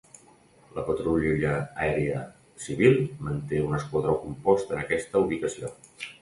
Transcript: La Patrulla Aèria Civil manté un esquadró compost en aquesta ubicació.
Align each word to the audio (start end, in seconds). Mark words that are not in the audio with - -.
La 0.77 0.83
Patrulla 0.85 1.51
Aèria 1.87 2.21
Civil 2.63 2.97
manté 3.27 3.61
un 3.67 3.77
esquadró 3.81 4.17
compost 4.25 4.75
en 4.79 4.83
aquesta 4.87 5.23
ubicació. 5.29 5.73